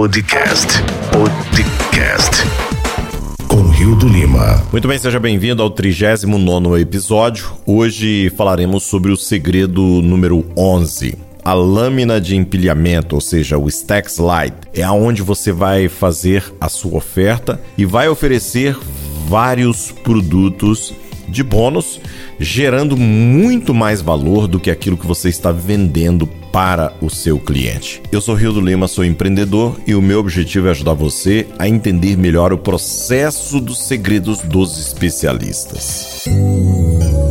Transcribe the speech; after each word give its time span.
Podcast. 0.00 0.66
Podcast. 1.12 2.42
Com 3.46 3.68
Rio 3.68 3.94
do 3.94 4.08
Lima. 4.08 4.64
Muito 4.72 4.88
bem, 4.88 4.98
seja 4.98 5.20
bem-vindo 5.20 5.62
ao 5.62 5.68
39 5.68 6.80
episódio. 6.80 7.52
Hoje 7.66 8.32
falaremos 8.34 8.84
sobre 8.84 9.12
o 9.12 9.16
segredo 9.16 9.82
número 10.00 10.46
11. 10.56 11.18
A 11.44 11.52
lâmina 11.52 12.18
de 12.18 12.34
empilhamento, 12.34 13.14
ou 13.14 13.20
seja, 13.20 13.58
o 13.58 13.68
stack 13.68 14.10
slide, 14.10 14.56
é 14.72 14.82
aonde 14.82 15.20
você 15.20 15.52
vai 15.52 15.86
fazer 15.86 16.50
a 16.58 16.70
sua 16.70 16.96
oferta 16.96 17.60
e 17.76 17.84
vai 17.84 18.08
oferecer 18.08 18.78
vários 19.28 19.92
produtos 19.92 20.94
de 21.30 21.42
bônus, 21.42 22.00
gerando 22.38 22.96
muito 22.96 23.72
mais 23.72 24.02
valor 24.02 24.48
do 24.48 24.60
que 24.60 24.70
aquilo 24.70 24.96
que 24.96 25.06
você 25.06 25.28
está 25.28 25.52
vendendo 25.52 26.26
para 26.26 26.92
o 27.00 27.08
seu 27.08 27.38
cliente. 27.38 28.02
Eu 28.10 28.20
sou 28.20 28.34
Rio 28.34 28.52
do 28.52 28.60
Lima, 28.60 28.88
sou 28.88 29.04
empreendedor 29.04 29.78
e 29.86 29.94
o 29.94 30.02
meu 30.02 30.18
objetivo 30.18 30.68
é 30.68 30.70
ajudar 30.70 30.94
você 30.94 31.46
a 31.58 31.68
entender 31.68 32.16
melhor 32.16 32.52
o 32.52 32.58
processo 32.58 33.60
dos 33.60 33.86
segredos 33.86 34.40
dos 34.40 34.78
especialistas. 34.78 36.24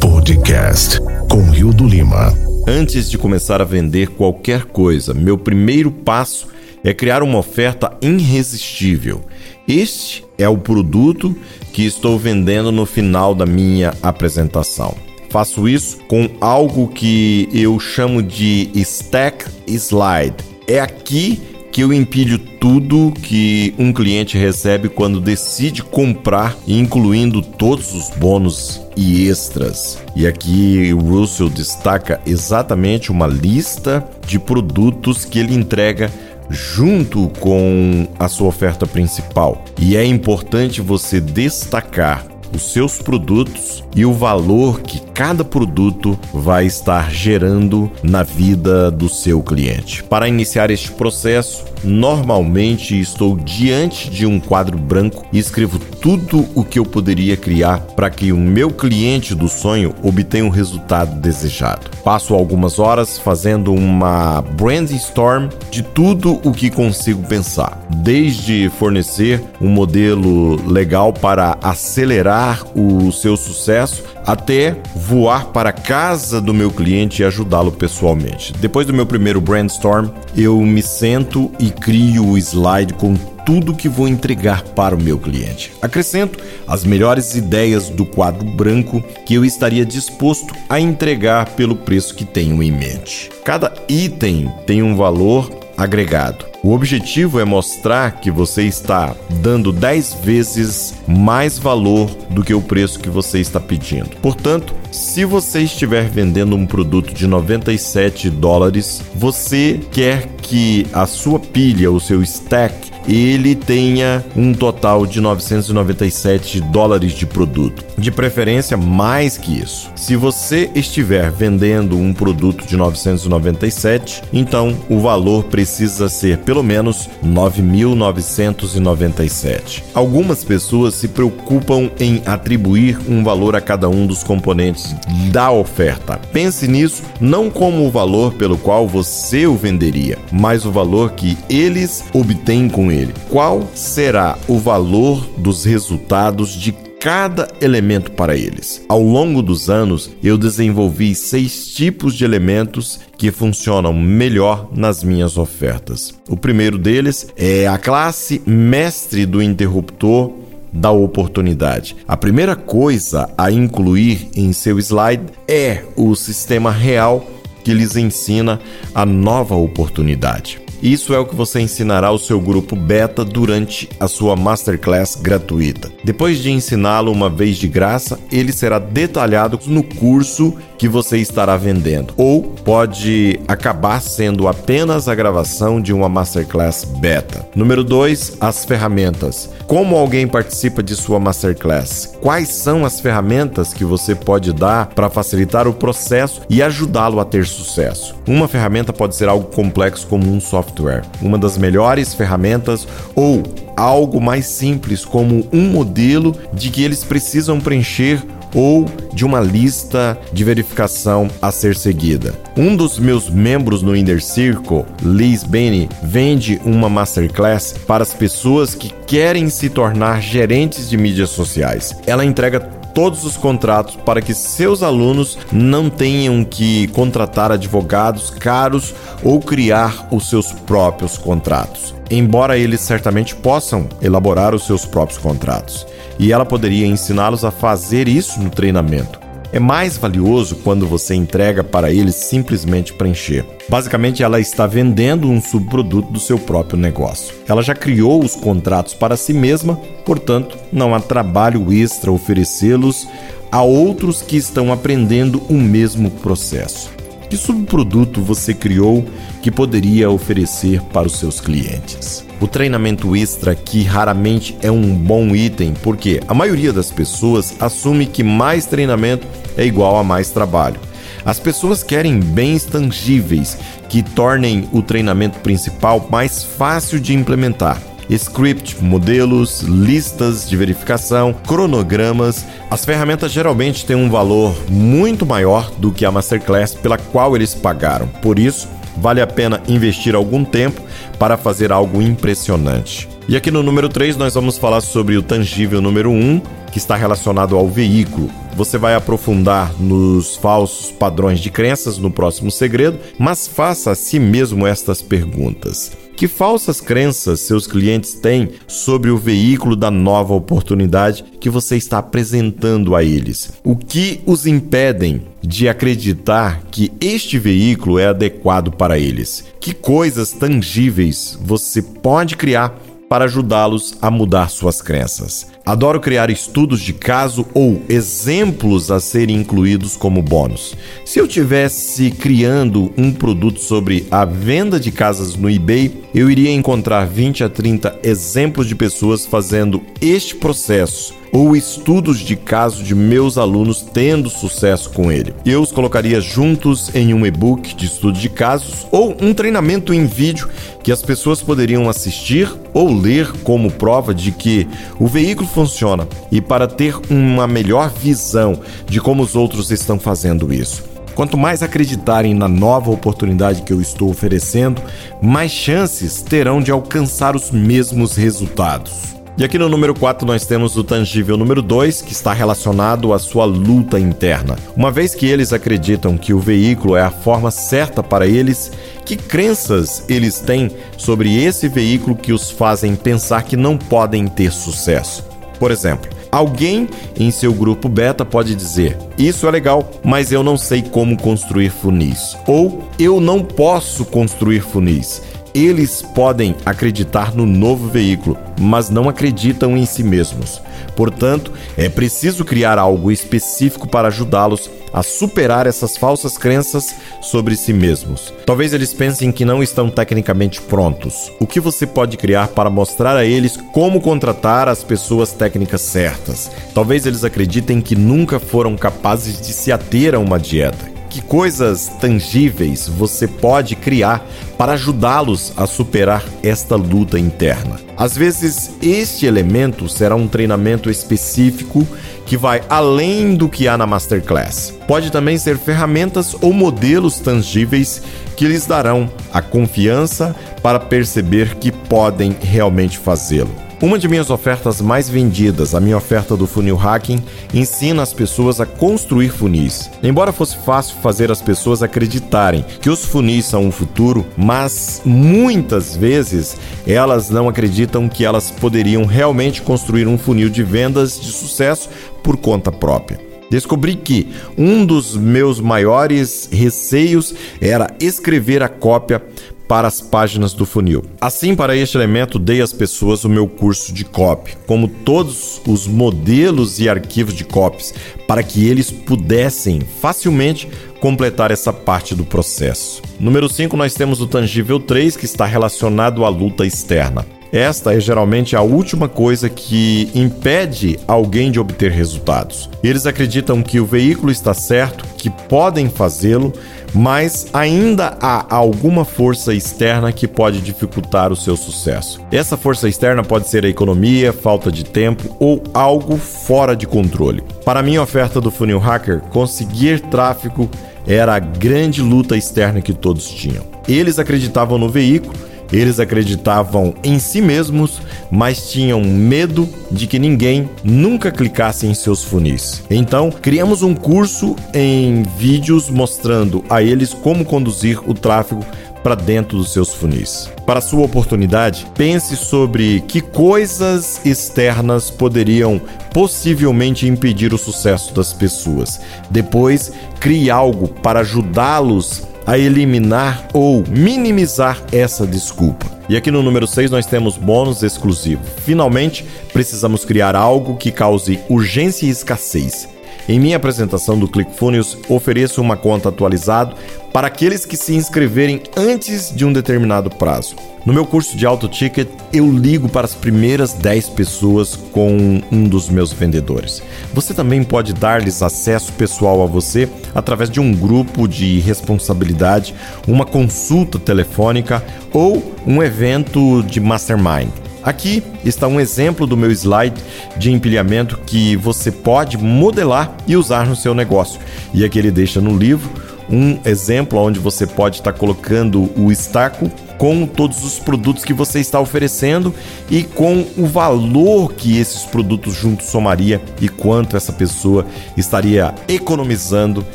Podcast 0.00 1.00
com 1.28 1.50
Rio 1.50 1.72
do 1.72 1.86
Lima. 1.86 2.32
Antes 2.66 3.10
de 3.10 3.18
começar 3.18 3.60
a 3.60 3.64
vender 3.64 4.10
qualquer 4.10 4.66
coisa, 4.66 5.14
meu 5.14 5.36
primeiro 5.38 5.90
passo 5.90 6.48
é 6.84 6.94
criar 6.94 7.22
uma 7.22 7.38
oferta 7.38 7.96
irresistível. 8.00 9.22
Este 9.66 10.24
é 10.38 10.48
o 10.48 10.56
produto 10.56 11.36
que 11.78 11.86
estou 11.86 12.18
vendendo 12.18 12.72
no 12.72 12.84
final 12.84 13.36
da 13.36 13.46
minha 13.46 13.94
apresentação. 14.02 14.96
Faço 15.30 15.68
isso 15.68 15.98
com 16.08 16.28
algo 16.40 16.88
que 16.88 17.48
eu 17.52 17.78
chamo 17.78 18.20
de 18.20 18.68
stack 18.74 19.44
slide. 19.68 20.34
É 20.66 20.80
aqui 20.80 21.40
que 21.70 21.80
eu 21.80 21.92
empilho 21.92 22.36
tudo 22.36 23.12
que 23.22 23.72
um 23.78 23.92
cliente 23.92 24.36
recebe 24.36 24.88
quando 24.88 25.20
decide 25.20 25.84
comprar, 25.84 26.58
incluindo 26.66 27.40
todos 27.40 27.94
os 27.94 28.10
bônus 28.10 28.80
e 28.96 29.28
extras. 29.28 30.02
E 30.16 30.26
aqui 30.26 30.92
o 30.92 30.98
Russell 30.98 31.48
destaca 31.48 32.20
exatamente 32.26 33.12
uma 33.12 33.28
lista 33.28 34.04
de 34.26 34.40
produtos 34.40 35.24
que 35.24 35.38
ele 35.38 35.54
entrega 35.54 36.10
junto 36.50 37.28
com 37.40 38.06
a 38.18 38.28
sua 38.28 38.48
oferta 38.48 38.86
principal. 38.86 39.64
E 39.78 39.96
é 39.96 40.04
importante 40.04 40.80
você 40.80 41.20
destacar 41.20 42.24
os 42.54 42.72
seus 42.72 42.98
produtos 42.98 43.84
e 43.94 44.04
o 44.04 44.12
valor 44.12 44.80
que 44.80 45.00
cada 45.12 45.44
produto 45.44 46.18
vai 46.32 46.66
estar 46.66 47.10
gerando 47.10 47.90
na 48.02 48.22
vida 48.22 48.90
do 48.90 49.08
seu 49.08 49.42
cliente. 49.42 50.02
Para 50.04 50.28
iniciar 50.28 50.70
este 50.70 50.90
processo, 50.92 51.64
normalmente 51.82 52.98
estou 52.98 53.36
diante 53.36 54.10
de 54.10 54.26
um 54.26 54.40
quadro 54.40 54.78
branco 54.78 55.24
e 55.32 55.38
escrevo 55.38 55.77
tudo 56.08 56.48
o 56.54 56.64
que 56.64 56.78
eu 56.78 56.86
poderia 56.86 57.36
criar 57.36 57.80
para 57.80 58.08
que 58.08 58.32
o 58.32 58.36
meu 58.38 58.70
cliente 58.70 59.34
do 59.34 59.46
sonho 59.46 59.94
obtenha 60.02 60.46
o 60.46 60.48
resultado 60.48 61.20
desejado. 61.20 61.90
Passo 62.02 62.32
algumas 62.32 62.78
horas 62.78 63.18
fazendo 63.18 63.74
uma 63.74 64.40
brainstorm 64.40 65.50
de 65.70 65.82
tudo 65.82 66.40
o 66.42 66.50
que 66.50 66.70
consigo 66.70 67.22
pensar, 67.24 67.86
desde 67.90 68.70
fornecer 68.78 69.42
um 69.60 69.68
modelo 69.68 70.56
legal 70.66 71.12
para 71.12 71.58
acelerar 71.62 72.64
o 72.74 73.12
seu 73.12 73.36
sucesso 73.36 74.02
até 74.26 74.76
voar 74.94 75.48
para 75.48 75.68
a 75.68 75.74
casa 75.74 76.40
do 76.40 76.54
meu 76.54 76.70
cliente 76.70 77.20
e 77.20 77.24
ajudá-lo 77.26 77.72
pessoalmente. 77.72 78.54
Depois 78.54 78.86
do 78.86 78.94
meu 78.94 79.04
primeiro 79.04 79.42
brainstorm, 79.42 80.08
eu 80.34 80.58
me 80.62 80.80
sento 80.80 81.50
e 81.58 81.70
crio 81.70 82.28
o 82.28 82.38
slide 82.38 82.94
com 82.94 83.14
tudo 83.48 83.74
que 83.74 83.88
vou 83.88 84.06
entregar 84.06 84.62
para 84.62 84.94
o 84.94 85.02
meu 85.02 85.18
cliente. 85.18 85.72
Acrescento 85.80 86.38
as 86.66 86.84
melhores 86.84 87.34
ideias 87.34 87.88
do 87.88 88.04
quadro 88.04 88.44
branco 88.44 89.02
que 89.24 89.32
eu 89.32 89.42
estaria 89.42 89.86
disposto 89.86 90.54
a 90.68 90.78
entregar 90.78 91.48
pelo 91.52 91.74
preço 91.74 92.14
que 92.14 92.26
tenho 92.26 92.62
em 92.62 92.70
mente. 92.70 93.30
Cada 93.46 93.72
item 93.88 94.52
tem 94.66 94.82
um 94.82 94.94
valor 94.94 95.50
agregado. 95.78 96.44
O 96.62 96.74
objetivo 96.74 97.40
é 97.40 97.44
mostrar 97.46 98.20
que 98.20 98.30
você 98.30 98.64
está 98.64 99.16
dando 99.40 99.72
10 99.72 100.18
vezes 100.22 100.96
mais 101.06 101.58
valor 101.58 102.10
do 102.28 102.44
que 102.44 102.52
o 102.52 102.60
preço 102.60 102.98
que 102.98 103.08
você 103.08 103.38
está 103.38 103.58
pedindo. 103.58 104.10
Portanto, 104.20 104.74
se 104.92 105.24
você 105.24 105.62
estiver 105.62 106.06
vendendo 106.06 106.54
um 106.54 106.66
produto 106.66 107.14
de 107.14 107.26
97 107.26 108.28
dólares, 108.28 109.02
você 109.14 109.80
quer 109.90 110.26
que 110.42 110.86
a 110.92 111.06
sua 111.06 111.38
pilha, 111.38 111.90
o 111.90 112.00
seu 112.00 112.22
stack, 112.22 112.88
ele 113.08 113.54
tenha 113.54 114.22
um 114.36 114.52
total 114.52 115.06
de 115.06 115.18
997 115.20 116.60
dólares 116.60 117.12
de 117.12 117.24
produto. 117.24 117.86
De 117.96 118.10
preferência, 118.10 118.76
mais 118.76 119.38
que 119.38 119.58
isso. 119.58 119.90
Se 119.96 120.14
você 120.14 120.70
estiver 120.74 121.30
vendendo 121.30 121.96
um 121.96 122.12
produto 122.12 122.66
de 122.66 122.76
997, 122.76 124.22
então 124.32 124.76
o 124.88 124.98
valor 125.00 125.44
precisa 125.44 126.08
ser 126.08 126.38
pelo 126.38 126.62
menos 126.62 127.10
9.997. 127.24 129.82
Algumas 129.94 130.42
pessoas 130.44 130.94
se 130.94 131.08
preocupam 131.08 131.90
em 131.98 132.22
atribuir 132.26 132.98
um 133.08 133.24
valor 133.24 133.56
a 133.56 133.60
cada 133.60 133.88
um 133.88 134.06
dos 134.06 134.22
componentes 134.22 134.94
da 135.32 135.50
oferta. 135.50 136.20
Pense 136.32 136.68
nisso 136.68 137.02
não 137.20 137.50
como 137.50 137.84
o 137.86 137.90
valor 137.90 138.34
pelo 138.34 138.58
qual 138.58 138.86
você 138.86 139.46
o 139.46 139.56
venderia, 139.56 140.18
mas 140.30 140.66
o 140.66 140.70
valor 140.70 141.12
que 141.12 141.38
eles 141.48 142.04
obtêm 142.12 142.68
com 142.68 142.92
ele 142.92 142.97
ele. 142.98 143.14
Qual 143.30 143.66
será 143.74 144.36
o 144.48 144.58
valor 144.58 145.24
dos 145.38 145.64
resultados 145.64 146.52
de 146.52 146.72
cada 146.98 147.48
elemento 147.60 148.10
para 148.10 148.36
eles. 148.36 148.84
Ao 148.88 149.00
longo 149.00 149.40
dos 149.40 149.70
anos, 149.70 150.10
eu 150.22 150.36
desenvolvi 150.36 151.14
seis 151.14 151.68
tipos 151.68 152.14
de 152.14 152.24
elementos 152.24 152.98
que 153.16 153.30
funcionam 153.30 153.92
melhor 153.92 154.68
nas 154.74 155.02
minhas 155.02 155.38
ofertas. 155.38 156.14
O 156.28 156.36
primeiro 156.36 156.76
deles 156.76 157.28
é 157.36 157.66
a 157.66 157.78
classe 157.78 158.42
mestre 158.44 159.24
do 159.24 159.40
interruptor 159.40 160.32
da 160.72 160.90
oportunidade. 160.90 161.96
A 162.06 162.16
primeira 162.16 162.54
coisa 162.54 163.30
a 163.38 163.50
incluir 163.50 164.28
em 164.34 164.52
seu 164.52 164.78
slide 164.78 165.24
é 165.46 165.82
o 165.96 166.14
sistema 166.14 166.70
real 166.70 167.24
que 167.64 167.72
lhes 167.72 167.96
ensina 167.96 168.60
a 168.94 169.06
nova 169.06 169.54
oportunidade. 169.54 170.60
Isso 170.82 171.12
é 171.12 171.18
o 171.18 171.26
que 171.26 171.34
você 171.34 171.60
ensinará 171.60 172.08
ao 172.08 172.18
seu 172.18 172.40
grupo 172.40 172.76
beta 172.76 173.24
durante 173.24 173.88
a 173.98 174.06
sua 174.06 174.36
masterclass 174.36 175.16
gratuita. 175.16 175.90
Depois 176.04 176.38
de 176.38 176.50
ensiná-lo 176.50 177.10
uma 177.10 177.28
vez 177.28 177.56
de 177.56 177.66
graça, 177.66 178.18
ele 178.30 178.52
será 178.52 178.78
detalhado 178.78 179.58
no 179.66 179.82
curso 179.82 180.54
que 180.78 180.88
você 180.88 181.18
estará 181.18 181.56
vendendo, 181.56 182.14
ou 182.16 182.42
pode 182.42 183.40
acabar 183.48 184.00
sendo 184.00 184.46
apenas 184.46 185.08
a 185.08 185.14
gravação 185.14 185.80
de 185.80 185.92
uma 185.92 186.08
masterclass 186.08 186.84
beta. 186.84 187.48
Número 187.54 187.82
2, 187.82 188.38
as 188.40 188.64
ferramentas. 188.64 189.50
Como 189.68 189.94
alguém 189.98 190.26
participa 190.26 190.82
de 190.82 190.96
sua 190.96 191.20
masterclass? 191.20 192.16
Quais 192.22 192.48
são 192.48 192.86
as 192.86 193.00
ferramentas 193.00 193.74
que 193.74 193.84
você 193.84 194.14
pode 194.14 194.50
dar 194.50 194.86
para 194.86 195.10
facilitar 195.10 195.68
o 195.68 195.74
processo 195.74 196.40
e 196.48 196.62
ajudá-lo 196.62 197.20
a 197.20 197.24
ter 197.26 197.44
sucesso? 197.44 198.16
Uma 198.26 198.48
ferramenta 198.48 198.94
pode 198.94 199.14
ser 199.14 199.28
algo 199.28 199.54
complexo 199.54 200.06
como 200.06 200.32
um 200.32 200.40
software, 200.40 201.02
uma 201.20 201.36
das 201.36 201.58
melhores 201.58 202.14
ferramentas 202.14 202.88
ou 203.14 203.42
algo 203.76 204.18
mais 204.22 204.46
simples 204.46 205.04
como 205.04 205.46
um 205.52 205.68
modelo 205.68 206.34
de 206.50 206.70
que 206.70 206.82
eles 206.82 207.04
precisam 207.04 207.60
preencher 207.60 208.22
ou 208.54 208.84
de 209.12 209.24
uma 209.24 209.40
lista 209.40 210.18
de 210.32 210.44
verificação 210.44 211.28
a 211.40 211.50
ser 211.50 211.76
seguida. 211.76 212.34
Um 212.56 212.76
dos 212.76 212.98
meus 212.98 213.28
membros 213.28 213.82
no 213.82 213.96
Inner 213.96 214.22
Circle, 214.22 214.84
Liz 215.02 215.44
Benny, 215.44 215.88
vende 216.02 216.60
uma 216.64 216.88
masterclass 216.88 217.74
para 217.86 218.02
as 218.02 218.12
pessoas 218.12 218.74
que 218.74 218.90
querem 219.06 219.48
se 219.48 219.68
tornar 219.68 220.20
gerentes 220.20 220.88
de 220.88 220.96
mídias 220.96 221.30
sociais. 221.30 221.96
Ela 222.06 222.24
entrega 222.24 222.60
todos 222.98 223.24
os 223.24 223.36
contratos 223.36 223.94
para 223.94 224.20
que 224.20 224.34
seus 224.34 224.82
alunos 224.82 225.38
não 225.52 225.88
tenham 225.88 226.44
que 226.44 226.88
contratar 226.88 227.52
advogados 227.52 228.28
caros 228.28 228.92
ou 229.22 229.40
criar 229.40 230.08
os 230.10 230.28
seus 230.28 230.50
próprios 230.50 231.16
contratos. 231.16 231.94
Embora 232.10 232.58
eles 232.58 232.80
certamente 232.80 233.36
possam 233.36 233.88
elaborar 234.02 234.54
os 234.54 234.66
seus 234.66 234.84
próprios 234.84 235.18
contratos 235.18 235.86
e 236.18 236.32
ela 236.32 236.44
poderia 236.44 236.86
ensiná-los 236.86 237.44
a 237.44 237.50
fazer 237.50 238.08
isso 238.08 238.40
no 238.40 238.50
treinamento. 238.50 239.18
É 239.50 239.58
mais 239.58 239.96
valioso 239.96 240.56
quando 240.56 240.86
você 240.86 241.14
entrega 241.14 241.64
para 241.64 241.90
eles 241.90 242.16
simplesmente 242.16 242.92
preencher. 242.92 243.46
Basicamente, 243.66 244.22
ela 244.22 244.38
está 244.38 244.66
vendendo 244.66 245.26
um 245.30 245.40
subproduto 245.40 246.12
do 246.12 246.20
seu 246.20 246.38
próprio 246.38 246.78
negócio. 246.78 247.34
Ela 247.48 247.62
já 247.62 247.74
criou 247.74 248.22
os 248.22 248.36
contratos 248.36 248.92
para 248.92 249.16
si 249.16 249.32
mesma, 249.32 249.76
portanto, 250.04 250.58
não 250.70 250.94
há 250.94 251.00
trabalho 251.00 251.72
extra 251.72 252.12
oferecê-los 252.12 253.08
a 253.50 253.62
outros 253.62 254.20
que 254.20 254.36
estão 254.36 254.70
aprendendo 254.70 255.42
o 255.48 255.54
mesmo 255.54 256.10
processo. 256.10 256.97
Que 257.28 257.36
subproduto 257.36 258.22
você 258.22 258.54
criou 258.54 259.04
que 259.42 259.50
poderia 259.50 260.10
oferecer 260.10 260.80
para 260.82 261.06
os 261.06 261.18
seus 261.18 261.40
clientes? 261.40 262.24
O 262.40 262.46
treinamento 262.46 263.14
extra 263.14 263.54
que 263.54 263.82
raramente 263.82 264.56
é 264.62 264.70
um 264.70 264.94
bom 264.94 265.34
item, 265.34 265.74
porque 265.82 266.20
a 266.26 266.32
maioria 266.32 266.72
das 266.72 266.90
pessoas 266.90 267.54
assume 267.60 268.06
que 268.06 268.22
mais 268.22 268.64
treinamento 268.64 269.26
é 269.56 269.64
igual 269.64 269.98
a 269.98 270.04
mais 270.04 270.30
trabalho. 270.30 270.80
As 271.24 271.38
pessoas 271.38 271.82
querem 271.82 272.18
bens 272.18 272.64
tangíveis 272.64 273.58
que 273.88 274.02
tornem 274.02 274.68
o 274.72 274.80
treinamento 274.80 275.40
principal 275.40 276.08
mais 276.10 276.42
fácil 276.42 276.98
de 276.98 277.12
implementar 277.12 277.82
script, 278.10 278.82
modelos, 278.82 279.60
listas 279.62 280.48
de 280.48 280.56
verificação, 280.56 281.32
cronogramas. 281.46 282.46
As 282.70 282.84
ferramentas 282.84 283.32
geralmente 283.32 283.84
têm 283.84 283.96
um 283.96 284.10
valor 284.10 284.56
muito 284.70 285.26
maior 285.26 285.70
do 285.78 285.92
que 285.92 286.04
a 286.04 286.10
Masterclass 286.10 286.74
pela 286.74 286.98
qual 286.98 287.36
eles 287.36 287.54
pagaram. 287.54 288.08
Por 288.22 288.38
isso, 288.38 288.68
vale 288.96 289.20
a 289.20 289.26
pena 289.26 289.62
investir 289.68 290.14
algum 290.14 290.44
tempo 290.44 290.80
para 291.18 291.36
fazer 291.36 291.72
algo 291.72 292.00
impressionante. 292.00 293.08
E 293.28 293.36
aqui 293.36 293.50
no 293.50 293.62
número 293.62 293.88
3 293.88 294.16
nós 294.16 294.34
vamos 294.34 294.56
falar 294.56 294.80
sobre 294.80 295.16
o 295.16 295.22
tangível 295.22 295.82
número 295.82 296.10
1, 296.10 296.40
que 296.72 296.78
está 296.78 296.96
relacionado 296.96 297.56
ao 297.56 297.68
veículo. 297.68 298.30
Você 298.56 298.78
vai 298.78 298.94
aprofundar 298.94 299.72
nos 299.78 300.36
falsos 300.36 300.90
padrões 300.90 301.38
de 301.38 301.50
crenças 301.50 301.98
no 301.98 302.10
próximo 302.10 302.50
segredo, 302.50 302.98
mas 303.18 303.46
faça 303.46 303.90
a 303.90 303.94
si 303.94 304.18
mesmo 304.18 304.66
estas 304.66 305.02
perguntas. 305.02 306.07
Que 306.18 306.26
falsas 306.26 306.80
crenças 306.80 307.38
seus 307.38 307.64
clientes 307.68 308.14
têm 308.14 308.50
sobre 308.66 309.08
o 309.08 309.16
veículo 309.16 309.76
da 309.76 309.88
nova 309.88 310.34
oportunidade 310.34 311.22
que 311.40 311.48
você 311.48 311.76
está 311.76 311.98
apresentando 311.98 312.96
a 312.96 313.04
eles? 313.04 313.52
O 313.62 313.76
que 313.76 314.20
os 314.26 314.44
impedem 314.44 315.22
de 315.40 315.68
acreditar 315.68 316.62
que 316.72 316.90
este 317.00 317.38
veículo 317.38 318.00
é 318.00 318.06
adequado 318.08 318.72
para 318.72 318.98
eles? 318.98 319.44
Que 319.60 319.72
coisas 319.72 320.32
tangíveis 320.32 321.38
você 321.40 321.80
pode 321.80 322.36
criar 322.36 322.76
para 323.08 323.26
ajudá-los 323.26 323.94
a 324.02 324.10
mudar 324.10 324.50
suas 324.50 324.82
crenças. 324.82 325.46
Adoro 325.68 326.00
criar 326.00 326.30
estudos 326.30 326.80
de 326.80 326.94
caso 326.94 327.44
ou 327.52 327.82
exemplos 327.90 328.90
a 328.90 328.98
serem 328.98 329.36
incluídos 329.36 329.98
como 329.98 330.22
bônus. 330.22 330.74
Se 331.04 331.18
eu 331.18 331.28
tivesse 331.28 332.10
criando 332.10 332.90
um 332.96 333.12
produto 333.12 333.60
sobre 333.60 334.06
a 334.10 334.24
venda 334.24 334.80
de 334.80 334.90
casas 334.90 335.36
no 335.36 335.50
eBay, 335.50 335.92
eu 336.14 336.30
iria 336.30 336.50
encontrar 336.50 337.04
20 337.04 337.44
a 337.44 337.50
30 337.50 337.98
exemplos 338.02 338.66
de 338.66 338.74
pessoas 338.74 339.26
fazendo 339.26 339.82
este 340.00 340.36
processo 340.36 341.18
ou 341.32 341.56
estudos 341.56 342.20
de 342.20 342.36
caso 342.36 342.82
de 342.82 342.94
meus 342.94 343.38
alunos 343.38 343.82
tendo 343.82 344.30
sucesso 344.30 344.90
com 344.90 345.10
ele. 345.10 345.34
Eu 345.44 345.60
os 345.60 345.72
colocaria 345.72 346.20
juntos 346.20 346.94
em 346.94 347.12
um 347.12 347.26
e-book 347.26 347.74
de 347.74 347.86
estudo 347.86 348.18
de 348.18 348.28
casos 348.28 348.86
ou 348.90 349.16
um 349.20 349.34
treinamento 349.34 349.92
em 349.92 350.06
vídeo 350.06 350.48
que 350.82 350.92
as 350.92 351.02
pessoas 351.02 351.42
poderiam 351.42 351.88
assistir 351.88 352.50
ou 352.72 352.92
ler 352.92 353.30
como 353.42 353.70
prova 353.70 354.14
de 354.14 354.32
que 354.32 354.66
o 354.98 355.06
veículo 355.06 355.48
funciona 355.58 356.06
e 356.30 356.40
para 356.40 356.68
ter 356.68 356.94
uma 357.10 357.48
melhor 357.48 357.90
visão 357.90 358.60
de 358.86 359.00
como 359.00 359.24
os 359.24 359.34
outros 359.34 359.72
estão 359.72 359.98
fazendo 359.98 360.52
isso. 360.54 360.84
Quanto 361.16 361.36
mais 361.36 361.64
acreditarem 361.64 362.32
na 362.32 362.46
nova 362.46 362.92
oportunidade 362.92 363.62
que 363.62 363.72
eu 363.72 363.80
estou 363.80 364.08
oferecendo, 364.08 364.80
mais 365.20 365.50
chances 365.50 366.22
terão 366.22 366.60
de 366.60 366.70
alcançar 366.70 367.34
os 367.34 367.50
mesmos 367.50 368.14
resultados. 368.14 369.16
E 369.36 369.42
aqui 369.42 369.58
no 369.58 369.68
número 369.68 369.94
4 369.94 370.24
nós 370.24 370.46
temos 370.46 370.76
o 370.76 370.84
tangível 370.84 371.36
número 371.36 371.60
2, 371.60 372.02
que 372.02 372.12
está 372.12 372.32
relacionado 372.32 373.12
à 373.12 373.18
sua 373.18 373.44
luta 373.44 373.98
interna. 373.98 374.56
Uma 374.76 374.92
vez 374.92 375.12
que 375.12 375.26
eles 375.26 375.52
acreditam 375.52 376.16
que 376.16 376.32
o 376.32 376.38
veículo 376.38 376.94
é 376.94 377.02
a 377.02 377.10
forma 377.10 377.50
certa 377.50 378.00
para 378.00 378.28
eles, 378.28 378.70
que 379.04 379.16
crenças 379.16 380.04
eles 380.08 380.38
têm 380.38 380.70
sobre 380.96 381.36
esse 381.36 381.68
veículo 381.68 382.14
que 382.14 382.32
os 382.32 382.48
fazem 382.48 382.94
pensar 382.94 383.42
que 383.42 383.56
não 383.56 383.76
podem 383.76 384.28
ter 384.28 384.52
sucesso? 384.52 385.27
Por 385.58 385.70
exemplo, 385.70 386.10
alguém 386.30 386.88
em 387.18 387.30
seu 387.30 387.52
grupo 387.52 387.88
beta 387.88 388.24
pode 388.24 388.54
dizer: 388.54 388.96
Isso 389.18 389.46
é 389.46 389.50
legal, 389.50 389.90
mas 390.04 390.32
eu 390.32 390.42
não 390.42 390.56
sei 390.56 390.82
como 390.82 391.20
construir 391.20 391.70
funis. 391.70 392.36
Ou 392.46 392.88
eu 392.98 393.20
não 393.20 393.42
posso 393.42 394.04
construir 394.04 394.60
funis 394.60 395.22
eles 395.54 396.02
podem 396.02 396.54
acreditar 396.64 397.34
no 397.34 397.46
novo 397.46 397.88
veículo, 397.88 398.36
mas 398.60 398.90
não 398.90 399.08
acreditam 399.08 399.76
em 399.76 399.86
si 399.86 400.02
mesmos. 400.02 400.60
Portanto, 400.96 401.52
é 401.76 401.88
preciso 401.88 402.44
criar 402.44 402.78
algo 402.78 403.10
específico 403.10 403.88
para 403.88 404.08
ajudá-los 404.08 404.70
a 404.92 405.02
superar 405.02 405.66
essas 405.66 405.96
falsas 405.96 406.38
crenças 406.38 406.94
sobre 407.20 407.56
si 407.56 407.72
mesmos. 407.72 408.32
Talvez 408.46 408.72
eles 408.72 408.92
pensem 408.92 409.30
que 409.30 409.44
não 409.44 409.62
estão 409.62 409.90
tecnicamente 409.90 410.60
prontos. 410.60 411.30
O 411.38 411.46
que 411.46 411.60
você 411.60 411.86
pode 411.86 412.16
criar 412.16 412.48
para 412.48 412.70
mostrar 412.70 413.16
a 413.16 413.24
eles 413.24 413.56
como 413.72 414.00
contratar 414.00 414.68
as 414.68 414.82
pessoas 414.82 415.32
técnicas 415.32 415.82
certas? 415.82 416.50
Talvez 416.74 417.06
eles 417.06 417.24
acreditem 417.24 417.80
que 417.80 417.94
nunca 417.94 418.40
foram 418.40 418.76
capazes 418.76 419.40
de 419.40 419.52
se 419.52 419.70
ater 419.70 420.14
a 420.14 420.18
uma 420.18 420.38
dieta 420.38 420.97
que 421.08 421.20
coisas 421.20 421.88
tangíveis 422.00 422.88
você 422.88 423.26
pode 423.26 423.74
criar 423.74 424.26
para 424.56 424.72
ajudá-los 424.72 425.52
a 425.56 425.66
superar 425.66 426.24
esta 426.42 426.76
luta 426.76 427.18
interna. 427.18 427.80
Às 427.96 428.16
vezes, 428.16 428.70
este 428.80 429.26
elemento 429.26 429.88
será 429.88 430.14
um 430.14 430.28
treinamento 430.28 430.90
específico 430.90 431.86
que 432.26 432.36
vai 432.36 432.62
além 432.68 433.34
do 433.34 433.48
que 433.48 433.66
há 433.66 433.78
na 433.78 433.86
Masterclass. 433.86 434.74
Pode 434.86 435.10
também 435.10 435.38
ser 435.38 435.56
ferramentas 435.58 436.36
ou 436.40 436.52
modelos 436.52 437.18
tangíveis 437.18 438.02
que 438.36 438.46
lhes 438.46 438.66
darão 438.66 439.10
a 439.32 439.42
confiança 439.42 440.36
para 440.62 440.78
perceber 440.78 441.56
que 441.56 441.72
podem 441.72 442.36
realmente 442.40 442.98
fazê-lo. 442.98 443.67
Uma 443.80 443.96
de 443.96 444.08
minhas 444.08 444.28
ofertas 444.28 444.80
mais 444.80 445.08
vendidas, 445.08 445.72
a 445.72 445.78
minha 445.78 445.96
oferta 445.96 446.36
do 446.36 446.48
funil 446.48 446.74
hacking, 446.74 447.22
ensina 447.54 448.02
as 448.02 448.12
pessoas 448.12 448.60
a 448.60 448.66
construir 448.66 449.28
funis. 449.28 449.88
Embora 450.02 450.32
fosse 450.32 450.56
fácil 450.56 450.96
fazer 450.96 451.30
as 451.30 451.40
pessoas 451.40 451.80
acreditarem 451.80 452.64
que 452.80 452.90
os 452.90 453.04
funis 453.04 453.44
são 453.44 453.68
o 453.68 453.70
futuro, 453.70 454.26
mas 454.36 455.00
muitas 455.04 455.94
vezes 455.94 456.56
elas 456.84 457.30
não 457.30 457.48
acreditam 457.48 458.08
que 458.08 458.24
elas 458.24 458.50
poderiam 458.50 459.04
realmente 459.04 459.62
construir 459.62 460.08
um 460.08 460.18
funil 460.18 460.50
de 460.50 460.64
vendas 460.64 461.20
de 461.20 461.30
sucesso 461.30 461.88
por 462.20 462.36
conta 462.36 462.72
própria. 462.72 463.20
Descobri 463.48 463.94
que 463.94 464.28
um 464.58 464.84
dos 464.84 465.16
meus 465.16 465.60
maiores 465.60 466.48
receios 466.52 467.32
era 467.60 467.94
escrever 468.00 468.60
a 468.60 468.68
cópia 468.68 469.22
para 469.68 469.86
as 469.86 470.00
páginas 470.00 470.54
do 470.54 470.64
funil. 470.64 471.04
Assim, 471.20 471.54
para 471.54 471.76
este 471.76 471.96
elemento, 471.96 472.38
dei 472.38 472.62
às 472.62 472.72
pessoas 472.72 473.24
o 473.24 473.28
meu 473.28 473.46
curso 473.46 473.92
de 473.92 474.04
copy, 474.04 474.56
como 474.66 474.88
todos 474.88 475.60
os 475.66 475.86
modelos 475.86 476.80
e 476.80 476.88
arquivos 476.88 477.34
de 477.34 477.44
copies, 477.44 477.94
para 478.26 478.42
que 478.42 478.66
eles 478.66 478.90
pudessem 478.90 479.80
facilmente 479.80 480.68
completar 481.00 481.50
essa 481.50 481.72
parte 481.72 482.14
do 482.14 482.24
processo. 482.24 483.02
Número 483.20 483.48
5, 483.48 483.76
nós 483.76 483.94
temos 483.94 484.20
o 484.20 484.26
tangível 484.26 484.80
3, 484.80 485.16
que 485.16 485.26
está 485.26 485.44
relacionado 485.44 486.24
à 486.24 486.28
luta 486.28 486.66
externa. 486.66 487.37
Esta 487.52 487.94
é 487.94 488.00
geralmente 488.00 488.54
a 488.54 488.60
última 488.60 489.08
coisa 489.08 489.48
que 489.48 490.10
impede 490.14 490.98
alguém 491.08 491.50
de 491.50 491.58
obter 491.58 491.90
resultados. 491.90 492.68
Eles 492.82 493.06
acreditam 493.06 493.62
que 493.62 493.80
o 493.80 493.86
veículo 493.86 494.30
está 494.30 494.52
certo, 494.52 495.04
que 495.16 495.30
podem 495.30 495.88
fazê-lo, 495.88 496.52
mas 496.94 497.48
ainda 497.52 498.16
há 498.20 498.54
alguma 498.54 499.04
força 499.04 499.54
externa 499.54 500.12
que 500.12 500.28
pode 500.28 500.60
dificultar 500.60 501.32
o 501.32 501.36
seu 501.36 501.56
sucesso. 501.56 502.20
Essa 502.30 502.56
força 502.56 502.88
externa 502.88 503.22
pode 503.22 503.48
ser 503.48 503.64
a 503.64 503.68
economia, 503.68 504.32
falta 504.32 504.70
de 504.70 504.84
tempo 504.84 505.34
ou 505.38 505.62
algo 505.72 506.18
fora 506.18 506.76
de 506.76 506.86
controle. 506.86 507.42
Para 507.64 507.82
minha 507.82 508.02
oferta 508.02 508.40
do 508.40 508.50
Funil 508.50 508.78
Hacker, 508.78 509.20
conseguir 509.30 510.00
tráfego 510.00 510.68
era 511.06 511.34
a 511.34 511.38
grande 511.38 512.02
luta 512.02 512.36
externa 512.36 512.82
que 512.82 512.92
todos 512.92 513.28
tinham. 513.28 513.64
Eles 513.88 514.18
acreditavam 514.18 514.76
no 514.76 514.90
veículo 514.90 515.47
eles 515.72 516.00
acreditavam 516.00 516.94
em 517.02 517.18
si 517.18 517.40
mesmos, 517.40 518.00
mas 518.30 518.70
tinham 518.70 519.02
medo 519.02 519.68
de 519.90 520.06
que 520.06 520.18
ninguém 520.18 520.68
nunca 520.82 521.30
clicasse 521.30 521.86
em 521.86 521.94
seus 521.94 522.24
funis. 522.24 522.82
Então, 522.90 523.30
criamos 523.30 523.82
um 523.82 523.94
curso 523.94 524.56
em 524.72 525.22
vídeos 525.36 525.90
mostrando 525.90 526.64
a 526.70 526.82
eles 526.82 527.12
como 527.12 527.44
conduzir 527.44 528.00
o 528.08 528.14
tráfego 528.14 528.64
para 529.02 529.14
dentro 529.14 529.58
dos 529.58 529.72
seus 529.72 529.94
funis. 529.94 530.50
Para 530.66 530.80
sua 530.80 531.04
oportunidade, 531.04 531.86
pense 531.94 532.36
sobre 532.36 533.00
que 533.02 533.20
coisas 533.20 534.20
externas 534.26 535.10
poderiam 535.10 535.80
possivelmente 536.12 537.06
impedir 537.06 537.54
o 537.54 537.58
sucesso 537.58 538.12
das 538.12 538.32
pessoas. 538.32 539.00
Depois, 539.30 539.92
crie 540.20 540.50
algo 540.50 540.88
para 540.88 541.20
ajudá-los 541.20 542.26
a 542.48 542.56
eliminar 542.56 543.46
ou 543.52 543.84
minimizar 543.86 544.82
essa 544.90 545.26
desculpa. 545.26 545.84
E 546.08 546.16
aqui 546.16 546.30
no 546.30 546.42
número 546.42 546.66
6 546.66 546.90
nós 546.90 547.04
temos 547.04 547.36
bônus 547.36 547.82
exclusivo. 547.82 548.42
Finalmente, 548.64 549.22
precisamos 549.52 550.02
criar 550.02 550.34
algo 550.34 550.78
que 550.78 550.90
cause 550.90 551.38
urgência 551.50 552.06
e 552.06 552.08
escassez. 552.08 552.88
Em 553.28 553.38
minha 553.38 553.58
apresentação 553.58 554.18
do 554.18 554.26
ClickFunnels, 554.26 554.96
ofereço 555.06 555.60
uma 555.60 555.76
conta 555.76 556.08
atualizado 556.08 556.74
para 557.12 557.26
aqueles 557.26 557.66
que 557.66 557.76
se 557.76 557.94
inscreverem 557.94 558.62
antes 558.74 559.30
de 559.34 559.44
um 559.44 559.52
determinado 559.52 560.08
prazo. 560.08 560.56
No 560.86 560.94
meu 560.94 561.04
curso 561.04 561.36
de 561.36 561.44
auto 561.44 561.68
ticket, 561.68 562.08
eu 562.32 562.50
ligo 562.50 562.88
para 562.88 563.04
as 563.04 563.14
primeiras 563.14 563.74
10 563.74 564.08
pessoas 564.10 564.76
com 564.76 565.42
um 565.52 565.68
dos 565.68 565.90
meus 565.90 566.10
vendedores. 566.10 566.82
Você 567.12 567.34
também 567.34 567.62
pode 567.62 567.92
dar-lhes 567.92 568.42
acesso 568.42 568.94
pessoal 568.94 569.42
a 569.42 569.46
você 569.46 569.86
através 570.14 570.48
de 570.48 570.58
um 570.58 570.72
grupo 570.72 571.28
de 571.28 571.58
responsabilidade, 571.60 572.74
uma 573.06 573.26
consulta 573.26 573.98
telefônica 573.98 574.82
ou 575.12 575.54
um 575.66 575.82
evento 575.82 576.62
de 576.62 576.80
mastermind. 576.80 577.50
Aqui 577.82 578.22
está 578.44 578.66
um 578.66 578.80
exemplo 578.80 579.26
do 579.26 579.36
meu 579.36 579.50
slide 579.50 580.02
de 580.36 580.50
empilhamento 580.50 581.18
que 581.24 581.56
você 581.56 581.90
pode 581.90 582.36
modelar 582.36 583.16
e 583.26 583.36
usar 583.36 583.66
no 583.66 583.76
seu 583.76 583.94
negócio. 583.94 584.40
E 584.74 584.84
aqui 584.84 584.98
ele 584.98 585.10
deixa 585.10 585.40
no 585.40 585.56
livro 585.56 585.88
um 586.30 586.58
exemplo 586.64 587.18
onde 587.18 587.38
você 587.38 587.66
pode 587.66 587.96
estar 587.96 588.12
colocando 588.12 588.90
o 588.96 589.10
estaco 589.10 589.70
com 589.96 590.26
todos 590.26 590.62
os 590.62 590.78
produtos 590.78 591.24
que 591.24 591.32
você 591.32 591.58
está 591.58 591.80
oferecendo 591.80 592.54
e 592.88 593.02
com 593.02 593.44
o 593.56 593.66
valor 593.66 594.52
que 594.52 594.78
esses 594.78 595.04
produtos 595.04 595.54
juntos 595.54 595.86
somaria 595.86 596.40
e 596.60 596.68
quanto 596.68 597.16
essa 597.16 597.32
pessoa 597.32 597.84
estaria 598.16 598.74
economizando 598.86 599.84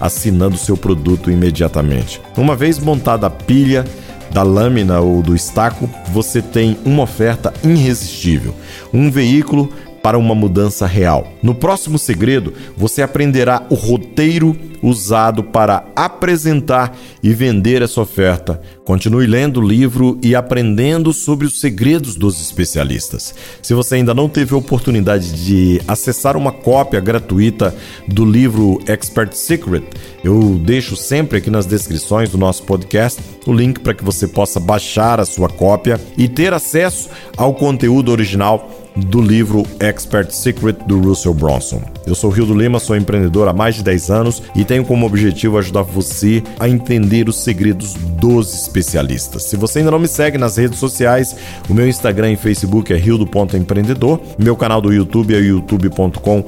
assinando 0.00 0.56
seu 0.56 0.76
produto 0.76 1.30
imediatamente. 1.30 2.20
Uma 2.36 2.54
vez 2.54 2.78
montada 2.78 3.26
a 3.26 3.30
pilha, 3.30 3.84
da 4.30 4.42
lâmina 4.42 5.00
ou 5.00 5.22
do 5.22 5.34
estaco, 5.34 5.88
você 6.12 6.40
tem 6.42 6.76
uma 6.84 7.02
oferta 7.02 7.52
irresistível. 7.64 8.54
Um 8.92 9.10
veículo 9.10 9.72
para 10.08 10.16
uma 10.16 10.34
mudança 10.34 10.86
real. 10.86 11.34
No 11.42 11.54
próximo 11.54 11.98
segredo, 11.98 12.54
você 12.74 13.02
aprenderá 13.02 13.66
o 13.68 13.74
roteiro 13.74 14.56
usado 14.82 15.44
para 15.44 15.84
apresentar 15.94 16.96
e 17.22 17.34
vender 17.34 17.82
essa 17.82 18.00
oferta. 18.00 18.58
Continue 18.86 19.26
lendo 19.26 19.60
o 19.60 19.68
livro 19.68 20.18
e 20.22 20.34
aprendendo 20.34 21.12
sobre 21.12 21.46
os 21.46 21.60
segredos 21.60 22.14
dos 22.14 22.40
especialistas. 22.40 23.34
Se 23.60 23.74
você 23.74 23.96
ainda 23.96 24.14
não 24.14 24.30
teve 24.30 24.54
a 24.54 24.56
oportunidade 24.56 25.44
de 25.44 25.82
acessar 25.86 26.38
uma 26.38 26.52
cópia 26.52 27.00
gratuita 27.00 27.74
do 28.06 28.24
livro 28.24 28.80
Expert 28.86 29.34
Secret, 29.34 29.84
eu 30.24 30.58
deixo 30.64 30.96
sempre 30.96 31.36
aqui 31.36 31.50
nas 31.50 31.66
descrições 31.66 32.30
do 32.30 32.38
nosso 32.38 32.62
podcast 32.62 33.20
o 33.46 33.52
link 33.52 33.80
para 33.80 33.92
que 33.92 34.04
você 34.04 34.26
possa 34.26 34.58
baixar 34.58 35.20
a 35.20 35.26
sua 35.26 35.50
cópia 35.50 36.00
e 36.16 36.28
ter 36.28 36.54
acesso 36.54 37.10
ao 37.36 37.52
conteúdo 37.52 38.10
original 38.10 38.70
do 39.06 39.20
livro 39.20 39.66
Expert 39.80 40.30
Secret 40.30 40.76
do 40.86 41.00
Russell 41.00 41.34
Bronson. 41.34 41.82
Eu 42.06 42.14
sou 42.14 42.30
Rio 42.30 42.46
do 42.46 42.54
Lima, 42.54 42.78
sou 42.78 42.96
empreendedor 42.96 43.48
há 43.48 43.52
mais 43.52 43.74
de 43.74 43.82
10 43.82 44.10
anos 44.10 44.40
e 44.54 44.64
tenho 44.64 44.84
como 44.84 45.04
objetivo 45.06 45.58
ajudar 45.58 45.82
você 45.82 46.40
a 46.58 46.66
entender 46.68 47.28
os 47.28 47.36
segredos 47.36 47.94
dos 47.94 48.54
especialistas. 48.54 49.42
Se 49.44 49.56
você 49.56 49.80
ainda 49.80 49.90
não 49.90 49.98
me 49.98 50.08
segue 50.08 50.38
nas 50.38 50.56
redes 50.56 50.78
sociais, 50.78 51.36
o 51.68 51.74
meu 51.74 51.86
Instagram 51.88 52.32
e 52.32 52.36
Facebook 52.36 52.92
é 52.92 52.96
rio.empreendedor, 52.96 54.20
meu 54.38 54.56
canal 54.56 54.80
do 54.80 54.92
YouTube 54.92 55.34
é 55.34 55.38
youtube.com 55.38 56.44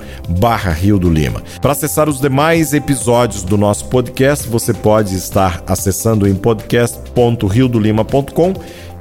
Rio 0.80 0.98
do 0.98 1.10
Lima. 1.10 1.42
Para 1.60 1.72
acessar 1.72 2.08
os 2.08 2.20
demais 2.20 2.72
episódios 2.72 3.42
do 3.42 3.58
nosso 3.58 3.84
podcast, 3.86 4.48
você 4.48 4.72
pode 4.72 5.14
estar 5.14 5.62
acessando 5.66 6.26
em 6.26 6.34
podcast.riodolima.com 6.34 8.54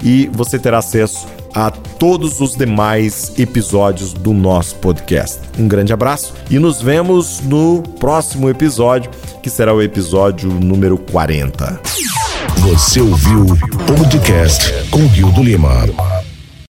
e 0.03 0.29
você 0.34 0.60
terá 0.60 0.79
acesso 0.79 1.38
a 1.53 1.72
todos 1.72 2.41
os 2.41 2.56
demais 2.56 3.34
episódios 3.38 4.13
do 4.13 4.34
nosso 4.34 4.75
podcast. 4.75 5.39
Um 5.58 5.68
grande 5.68 5.94
abraço 5.94 6.34
e 6.50 6.60
nos 6.60 6.82
vemos 6.82 7.41
no 7.41 7.84
próximo 8.00 8.50
episódio, 8.50 9.12
que 9.41 9.50
será 9.50 9.74
o 9.74 9.82
episódio 9.82 10.50
número 10.50 10.98
40. 10.98 11.79
Você 12.60 13.01
ouviu 13.01 13.44
o 13.44 13.96
podcast 13.96 14.89
com 14.89 15.06
Rio 15.08 15.32
do 15.32 15.44
Lima. 15.44 15.86